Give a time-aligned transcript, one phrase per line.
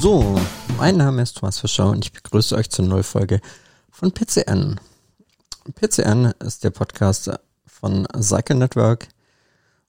[0.00, 0.38] So,
[0.76, 3.40] mein Name ist Thomas Fischer und ich begrüße euch zur Nullfolge
[3.90, 4.78] von PCN.
[5.74, 7.32] PCN ist der Podcast
[7.66, 9.08] von Cycle Network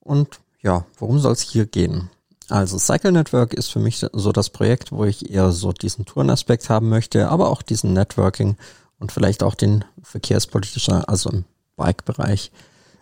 [0.00, 2.10] und ja, worum soll es hier gehen?
[2.48, 6.68] Also Cycle Network ist für mich so das Projekt, wo ich eher so diesen Tourenaspekt
[6.68, 8.56] haben möchte, aber auch diesen Networking
[8.98, 11.44] und vielleicht auch den verkehrspolitischen, also im
[11.76, 12.50] Bike-Bereich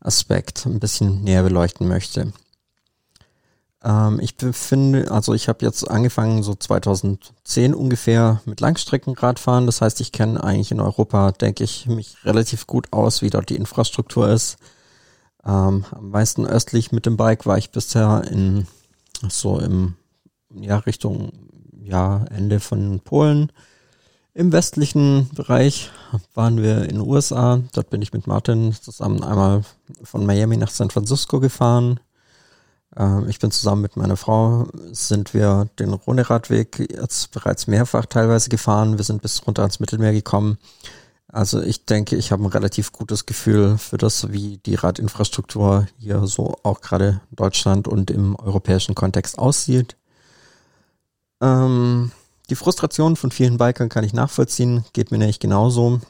[0.00, 2.34] Aspekt ein bisschen näher beleuchten möchte.
[3.84, 9.66] Ähm, ich befinde, also ich habe jetzt angefangen so 2010 ungefähr mit Langstreckenradfahren.
[9.66, 13.50] Das heißt, ich kenne eigentlich in Europa, denke ich, mich relativ gut aus, wie dort
[13.50, 14.56] die Infrastruktur ist.
[15.44, 18.66] Ähm, am meisten östlich mit dem Bike war ich bisher in
[19.28, 19.94] so im
[20.54, 21.32] ja Richtung
[21.82, 23.50] ja Ende von Polen.
[24.34, 25.90] Im westlichen Bereich
[26.34, 27.60] waren wir in den USA.
[27.72, 29.62] Dort bin ich mit Martin zusammen einmal
[30.02, 32.00] von Miami nach San Francisco gefahren.
[32.96, 38.50] Ähm, ich bin zusammen mit meiner Frau, sind wir den Rhone-Radweg jetzt bereits mehrfach teilweise
[38.50, 38.98] gefahren.
[38.98, 40.58] Wir sind bis runter ans Mittelmeer gekommen.
[41.28, 46.26] Also ich denke, ich habe ein relativ gutes Gefühl für das, wie die Radinfrastruktur hier
[46.26, 49.96] so auch gerade in Deutschland und im europäischen Kontext aussieht.
[51.40, 52.12] Ähm,
[52.50, 56.00] die Frustration von vielen Bikern kann ich nachvollziehen, geht mir nämlich genauso.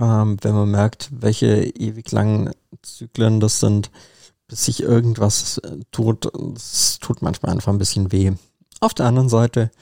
[0.00, 2.50] Ähm, wenn man merkt, welche ewig langen
[2.82, 3.92] Zyklen das sind,
[4.54, 6.32] bis sich irgendwas äh, tut.
[6.54, 8.30] Es tut manchmal einfach ein bisschen weh.
[8.78, 9.72] Auf der anderen Seite,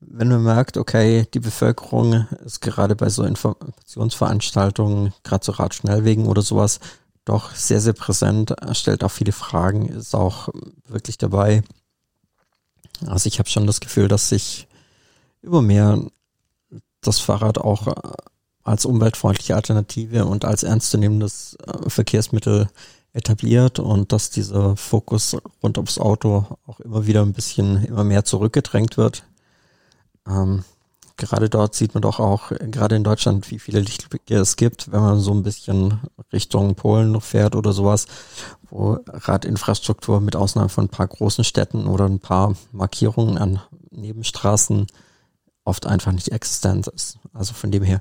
[0.00, 6.42] wenn man merkt, okay, die Bevölkerung ist gerade bei so Informationsveranstaltungen, gerade so Radschnellwegen oder
[6.42, 6.78] sowas,
[7.24, 10.50] doch sehr, sehr präsent, stellt auch viele Fragen, ist auch
[10.86, 11.62] wirklich dabei.
[13.06, 14.68] Also ich habe schon das Gefühl, dass sich
[15.40, 15.98] immer mehr
[17.00, 17.94] das Fahrrad auch äh,
[18.62, 22.68] als umweltfreundliche Alternative und als ernstzunehmendes äh, Verkehrsmittel
[23.12, 28.24] etabliert und dass dieser Fokus rund ums Auto auch immer wieder ein bisschen immer mehr
[28.24, 29.24] zurückgedrängt wird.
[30.26, 30.64] Ähm,
[31.16, 35.00] gerade dort sieht man doch auch, gerade in Deutschland, wie viele Lichtblicke es gibt, wenn
[35.00, 36.00] man so ein bisschen
[36.32, 38.06] Richtung Polen noch fährt oder sowas,
[38.70, 44.86] wo Radinfrastruktur mit Ausnahme von ein paar großen Städten oder ein paar Markierungen an Nebenstraßen
[45.64, 47.18] oft einfach nicht existent ist.
[47.34, 48.00] Also von dem her,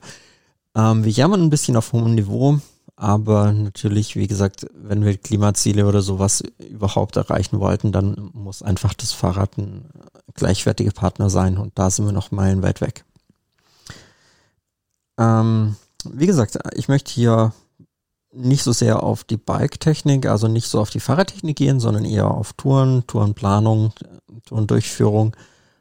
[0.76, 2.60] ähm, wir jammern ein bisschen auf hohem Niveau,
[3.02, 8.94] aber natürlich, wie gesagt, wenn wir Klimaziele oder sowas überhaupt erreichen wollten, dann muss einfach
[8.94, 9.90] das Fahrrad ein
[10.36, 13.04] gleichwertiger Partner sein und da sind wir noch meilenweit weg.
[15.18, 17.54] Ähm, wie gesagt, ich möchte hier
[18.34, 22.30] nicht so sehr auf die Bike-Technik, also nicht so auf die Fahrradtechnik gehen, sondern eher
[22.30, 23.94] auf Touren, Tourenplanung,
[24.46, 25.36] Tourendurchführung,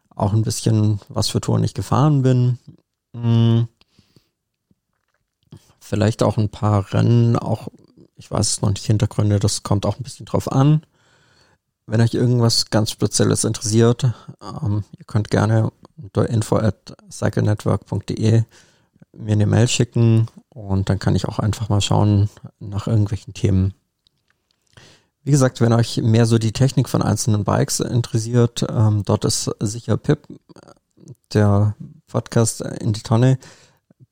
[0.09, 2.59] auch ein bisschen, was für Touren ich gefahren bin.
[3.15, 3.69] Hm
[5.81, 7.69] vielleicht auch ein paar Rennen, auch,
[8.17, 10.83] ich weiß es noch nicht, Hintergründe, das kommt auch ein bisschen drauf an.
[11.87, 18.45] Wenn euch irgendwas ganz Spezielles interessiert, ähm, ihr könnt gerne unter info at cyclenetwork.de
[19.13, 22.29] mir eine Mail schicken und dann kann ich auch einfach mal schauen
[22.61, 23.75] nach irgendwelchen Themen.
[25.23, 29.51] Wie gesagt, wenn euch mehr so die Technik von einzelnen Bikes interessiert, ähm, dort ist
[29.61, 30.27] sicher Pip,
[31.35, 31.75] der
[32.07, 33.39] Podcast in die Tonne,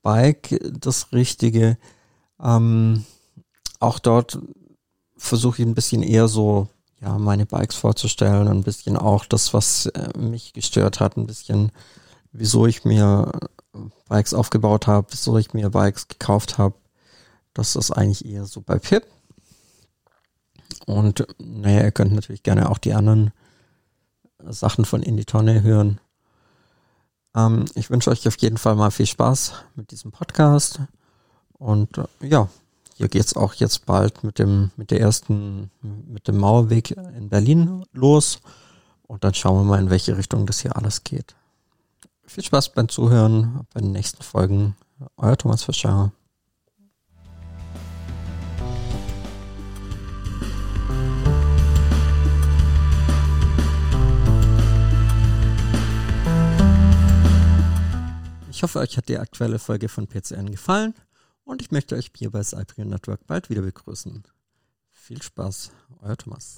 [0.03, 1.79] Bike das Richtige.
[2.41, 3.05] Ähm,
[3.81, 4.39] auch dort
[5.17, 6.69] versuche ich ein bisschen eher so,
[7.01, 11.73] ja, meine Bikes vorzustellen, ein bisschen auch das, was äh, mich gestört hat, ein bisschen,
[12.33, 13.33] wieso ich mir
[14.09, 16.75] Bikes aufgebaut habe, wieso ich mir Bikes gekauft habe.
[17.55, 19.07] Das ist eigentlich eher so bei Pip.
[20.87, 23.33] Und naja, ihr könnt natürlich gerne auch die anderen
[24.39, 26.01] Sachen von In die Tonne hören.
[27.35, 30.81] Ähm, ich wünsche euch auf jeden Fall mal viel Spaß mit diesem Podcast.
[31.53, 32.49] Und äh, ja,
[32.95, 37.85] hier geht's auch jetzt bald mit dem, mit der ersten, mit dem Mauerweg in Berlin
[37.93, 38.41] los.
[39.07, 41.35] Und dann schauen wir mal, in welche Richtung das hier alles geht.
[42.25, 44.77] Viel Spaß beim Zuhören bei den nächsten Folgen.
[45.17, 46.13] Euer Thomas Fischer.
[58.59, 60.93] Ich hoffe, euch hat die aktuelle Folge von PCN gefallen
[61.45, 64.25] und ich möchte euch hier bei Cyprian Network bald wieder begrüßen.
[64.91, 65.71] Viel Spaß,
[66.01, 66.57] euer Thomas.